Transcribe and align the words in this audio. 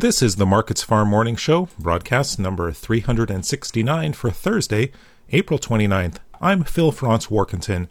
This 0.00 0.22
is 0.22 0.36
the 0.36 0.46
Markets 0.46 0.82
Farm 0.82 1.10
Morning 1.10 1.36
Show, 1.36 1.68
broadcast 1.78 2.38
number 2.38 2.72
369 2.72 4.14
for 4.14 4.30
Thursday, 4.30 4.92
April 5.30 5.58
29th. 5.58 6.16
I'm 6.40 6.64
Phil 6.64 6.90
Franz 6.90 7.26
Warkentin. 7.26 7.86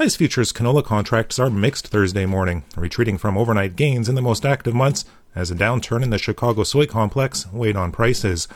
ICE 0.00 0.16
futures 0.16 0.50
canola 0.50 0.82
contracts 0.82 1.38
are 1.38 1.50
mixed 1.50 1.88
Thursday 1.88 2.24
morning, 2.24 2.64
retreating 2.74 3.18
from 3.18 3.36
overnight 3.36 3.76
gains 3.76 4.08
in 4.08 4.14
the 4.14 4.22
most 4.22 4.46
active 4.46 4.72
months 4.72 5.04
as 5.34 5.50
a 5.50 5.54
downturn 5.54 6.02
in 6.02 6.08
the 6.08 6.16
Chicago 6.16 6.62
soy 6.62 6.86
complex 6.86 7.46
weighed 7.52 7.76
on 7.76 7.92
prices. 7.92 8.48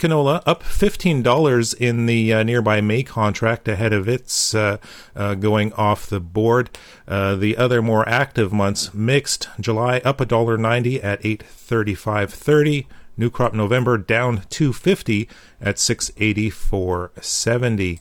Canola 0.00 0.42
up 0.46 0.62
$15 0.62 1.74
in 1.74 2.06
the 2.06 2.32
uh, 2.32 2.42
nearby 2.42 2.80
May 2.80 3.02
contract 3.02 3.68
ahead 3.68 3.92
of 3.92 4.08
its 4.08 4.54
uh, 4.54 4.78
uh, 5.14 5.34
going 5.34 5.74
off 5.74 6.06
the 6.06 6.20
board. 6.20 6.70
Uh, 7.06 7.36
the 7.36 7.58
other 7.58 7.82
more 7.82 8.08
active 8.08 8.50
months 8.52 8.94
mixed. 8.94 9.50
July 9.60 9.98
up 9.98 10.16
$1.90 10.18 11.04
at 11.04 11.22
835.30. 11.22 12.86
New 13.18 13.28
crop 13.28 13.52
November 13.52 13.98
down 13.98 14.44
250 14.48 15.28
at 15.60 15.76
684.70. 15.76 18.00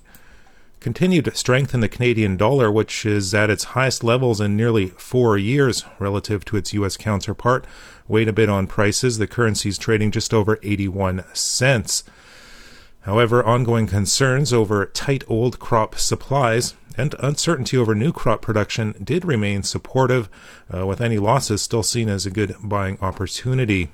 Continued 0.79 1.35
strength 1.35 1.73
in 1.73 1.81
the 1.81 1.89
Canadian 1.89 2.37
dollar, 2.37 2.71
which 2.71 3.05
is 3.05 3.33
at 3.33 3.49
its 3.49 3.75
highest 3.75 4.01
levels 4.01 4.39
in 4.39 4.55
nearly 4.55 4.87
four 4.87 5.37
years 5.37 5.83
relative 5.99 6.45
to 6.45 6.55
its 6.55 6.73
U.S. 6.73 6.95
counterpart, 6.95 7.67
weighed 8.07 8.29
a 8.29 8.33
bit 8.33 8.47
on 8.47 8.65
prices. 8.65 9.17
The 9.17 9.27
currency 9.27 9.67
is 9.67 9.77
trading 9.77 10.11
just 10.11 10.33
over 10.33 10.57
81 10.63 11.25
cents. 11.33 12.05
However, 13.01 13.43
ongoing 13.43 13.87
concerns 13.87 14.53
over 14.53 14.85
tight 14.85 15.25
old 15.27 15.59
crop 15.59 15.95
supplies 15.95 16.75
and 16.95 17.13
uncertainty 17.19 17.75
over 17.75 17.93
new 17.93 18.13
crop 18.13 18.41
production 18.41 18.95
did 19.03 19.25
remain 19.25 19.63
supportive, 19.63 20.29
uh, 20.73 20.85
with 20.85 21.01
any 21.01 21.17
losses 21.17 21.61
still 21.61 21.83
seen 21.83 22.07
as 22.07 22.25
a 22.25 22.31
good 22.31 22.55
buying 22.63 22.97
opportunity. 23.01 23.89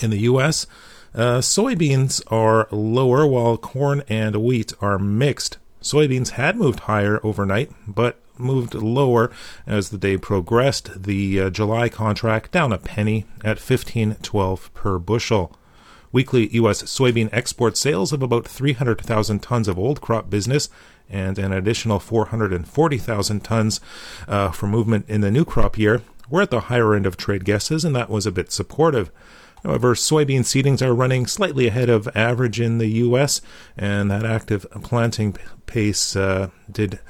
In 0.00 0.10
the 0.10 0.20
U.S., 0.20 0.66
uh, 1.14 1.38
soybeans 1.38 2.22
are 2.26 2.68
lower 2.70 3.26
while 3.26 3.56
corn 3.56 4.02
and 4.08 4.36
wheat 4.36 4.74
are 4.82 4.98
mixed. 4.98 5.56
Soybeans 5.86 6.30
had 6.30 6.56
moved 6.56 6.80
higher 6.80 7.20
overnight, 7.22 7.70
but 7.86 8.18
moved 8.36 8.74
lower 8.74 9.30
as 9.66 9.90
the 9.90 9.98
day 9.98 10.16
progressed. 10.16 11.04
The 11.04 11.40
uh, 11.42 11.50
July 11.50 11.88
contract 11.88 12.50
down 12.50 12.72
a 12.72 12.78
penny 12.78 13.24
at 13.44 13.58
15.12 13.58 14.74
per 14.74 14.98
bushel. 14.98 15.56
Weekly 16.10 16.48
U.S. 16.54 16.82
soybean 16.82 17.28
export 17.32 17.76
sales 17.76 18.12
of 18.12 18.22
about 18.22 18.48
300,000 18.48 19.40
tons 19.40 19.68
of 19.68 19.78
old 19.78 20.00
crop 20.00 20.28
business 20.28 20.68
and 21.08 21.38
an 21.38 21.52
additional 21.52 22.00
440,000 22.00 23.44
tons 23.44 23.80
uh, 24.26 24.50
for 24.50 24.66
movement 24.66 25.08
in 25.08 25.20
the 25.20 25.30
new 25.30 25.44
crop 25.44 25.78
year 25.78 26.02
were 26.28 26.42
at 26.42 26.50
the 26.50 26.62
higher 26.62 26.94
end 26.94 27.06
of 27.06 27.16
trade 27.16 27.44
guesses, 27.44 27.84
and 27.84 27.94
that 27.94 28.10
was 28.10 28.26
a 28.26 28.32
bit 28.32 28.50
supportive. 28.50 29.10
However, 29.64 29.94
soybean 29.94 30.40
seedings 30.40 30.82
are 30.82 30.94
running 30.94 31.26
slightly 31.26 31.66
ahead 31.66 31.88
of 31.88 32.08
average 32.14 32.60
in 32.60 32.78
the 32.78 32.86
U.S., 32.86 33.40
and 33.76 34.10
that 34.10 34.24
active 34.24 34.66
planting 34.82 35.36
pace 35.66 36.14
uh, 36.14 36.50
did 36.70 37.00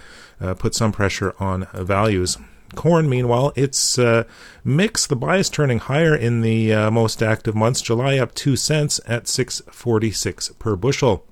uh, 0.40 0.54
put 0.54 0.74
some 0.74 0.92
pressure 0.92 1.34
on 1.38 1.66
values. 1.74 2.38
Corn, 2.74 3.08
meanwhile, 3.08 3.52
it's 3.54 3.98
uh, 3.98 4.24
mixed. 4.64 5.08
The 5.08 5.16
bias 5.16 5.48
turning 5.48 5.78
higher 5.78 6.14
in 6.14 6.40
the 6.40 6.72
uh, 6.72 6.90
most 6.90 7.22
active 7.22 7.54
months. 7.54 7.80
July 7.80 8.18
up 8.18 8.34
two 8.34 8.56
cents 8.56 9.00
at 9.06 9.24
6.46 9.24 10.58
per 10.58 10.76
bushel. 10.76 11.24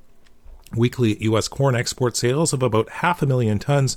Weekly 0.77 1.17
U.S. 1.25 1.48
corn 1.48 1.75
export 1.75 2.17
sales 2.17 2.53
of 2.53 2.62
about 2.62 2.89
half 2.89 3.23
a 3.23 3.27
million 3.27 3.59
tons 3.59 3.97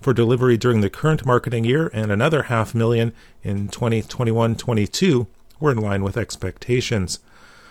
for 0.00 0.12
delivery 0.12 0.56
during 0.56 0.80
the 0.80 0.90
current 0.90 1.24
marketing 1.24 1.64
year, 1.64 1.90
and 1.92 2.12
another 2.12 2.44
half 2.44 2.74
million 2.74 3.12
in 3.42 3.68
2021-22 3.68 5.26
were 5.60 5.72
in 5.72 5.78
line 5.78 6.02
with 6.02 6.16
expectations. 6.16 7.20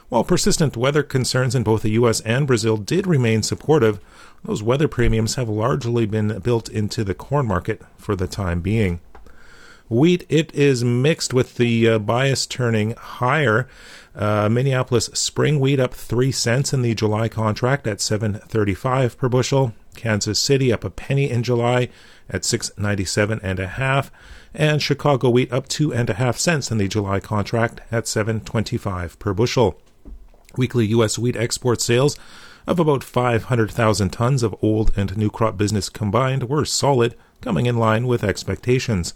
While 0.09 0.23
persistent 0.23 0.78
weather 0.78 1.03
concerns 1.03 1.55
in 1.55 1.64
both 1.64 1.81
the 1.81 1.91
US 1.91 2.22
and 2.22 2.45
Brazil 2.45 2.78
did 2.78 3.08
remain 3.08 3.41
supportive, 3.41 4.00
those 4.44 4.61
weather 4.61 4.88
premiums 4.88 5.36
have 5.36 5.50
largely 5.50 6.06
been 6.06 6.40
built 6.40 6.69
into 6.69 7.03
the 7.03 7.16
corn 7.16 7.47
market 7.47 7.81
for 7.97 8.16
the 8.16 8.28
time 8.28 8.62
being. 8.62 9.00
Wheat, 9.90 10.25
it 10.29 10.53
is 10.53 10.84
mixed 10.84 11.34
with 11.34 11.56
the 11.56 11.90
uh, 11.90 12.00
bias 12.00 12.47
turning 12.47 12.91
higher. 12.91 13.68
Uh, 14.16 14.50
Minneapolis 14.50 15.06
spring 15.13 15.59
wheat 15.59 15.79
up 15.79 15.94
3 15.94 16.31
cents 16.31 16.74
in 16.74 16.81
the 16.81 16.95
July 16.95 17.28
contract 17.28 17.85
at 17.85 17.97
7.35 17.97 19.18
per 19.18 19.29
bushel. 19.29 19.74
Kansas 19.95 20.39
City 20.39 20.72
up 20.72 20.83
a 20.83 20.89
penny 20.89 21.29
in 21.29 21.44
July 21.44 21.89
at 22.29 22.41
6.97 22.41 23.39
and 23.44 23.59
a 23.59 23.67
half 23.67 24.11
and 24.56 24.81
Chicago 24.81 25.29
wheat 25.29 25.51
up 25.51 25.67
two 25.67 25.94
and 25.94 26.09
a 26.09 26.16
half 26.16 26.38
cents 26.38 26.72
in 26.72 26.78
the 26.78 26.88
July 26.88 27.19
contract 27.19 27.81
at 27.91 28.06
7.25 28.06 29.19
per 29.19 29.33
bushel. 29.33 29.79
Weekly 30.57 30.88
U.S. 30.88 31.19
wheat 31.19 31.35
export 31.35 31.81
sales 31.81 32.17
of 32.66 32.79
about 32.79 33.03
500,000 33.03 34.09
tons 34.09 34.44
of 34.44 34.56
old 34.61 34.91
and 34.97 35.16
new 35.17 35.29
crop 35.29 35.57
business 35.57 35.89
combined 35.89 36.50
were 36.50 36.66
solid, 36.66 37.16
coming 37.41 37.66
in 37.66 37.77
line 37.77 38.07
with 38.07 38.23
expectations. 38.23 39.13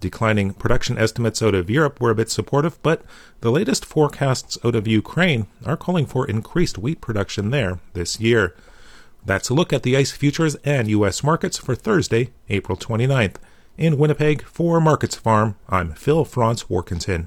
Declining 0.00 0.52
production 0.52 0.98
estimates 0.98 1.42
out 1.42 1.54
of 1.54 1.70
Europe 1.70 2.00
were 2.00 2.10
a 2.10 2.14
bit 2.14 2.30
supportive, 2.30 2.80
but 2.82 3.02
the 3.40 3.50
latest 3.50 3.84
forecasts 3.84 4.58
out 4.64 4.74
of 4.74 4.86
Ukraine 4.86 5.46
are 5.64 5.78
calling 5.78 6.04
for 6.04 6.28
increased 6.28 6.76
wheat 6.76 7.00
production 7.00 7.50
there 7.50 7.80
this 7.94 8.20
year. 8.20 8.54
That's 9.26 9.48
a 9.48 9.54
look 9.54 9.72
at 9.72 9.82
the 9.82 9.96
ICE 9.96 10.12
futures 10.12 10.54
and 10.64 10.88
U.S. 10.88 11.22
markets 11.22 11.56
for 11.56 11.74
Thursday, 11.74 12.30
April 12.50 12.76
29th. 12.76 13.36
In 13.78 13.96
Winnipeg, 13.96 14.42
for 14.42 14.80
Markets 14.80 15.16
Farm, 15.16 15.56
I'm 15.68 15.92
Phil 15.94 16.24
Franz 16.24 16.64
Warkentin. 16.64 17.26